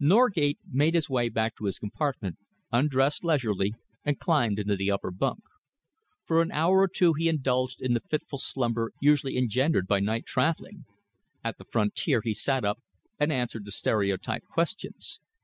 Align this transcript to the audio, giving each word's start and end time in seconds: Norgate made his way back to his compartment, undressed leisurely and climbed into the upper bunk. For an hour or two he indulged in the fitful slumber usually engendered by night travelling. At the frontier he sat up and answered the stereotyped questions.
Norgate 0.00 0.58
made 0.68 0.94
his 0.94 1.08
way 1.08 1.28
back 1.28 1.54
to 1.56 1.66
his 1.66 1.78
compartment, 1.78 2.36
undressed 2.72 3.22
leisurely 3.22 3.74
and 4.04 4.18
climbed 4.18 4.58
into 4.58 4.74
the 4.74 4.90
upper 4.90 5.12
bunk. 5.12 5.44
For 6.24 6.42
an 6.42 6.50
hour 6.50 6.80
or 6.80 6.88
two 6.88 7.12
he 7.12 7.28
indulged 7.28 7.80
in 7.80 7.94
the 7.94 8.02
fitful 8.10 8.38
slumber 8.38 8.90
usually 9.00 9.36
engendered 9.36 9.86
by 9.86 10.00
night 10.00 10.24
travelling. 10.26 10.84
At 11.44 11.58
the 11.58 11.64
frontier 11.70 12.22
he 12.24 12.34
sat 12.34 12.64
up 12.64 12.82
and 13.20 13.30
answered 13.32 13.64
the 13.64 13.70
stereotyped 13.70 14.48
questions. 14.48 15.20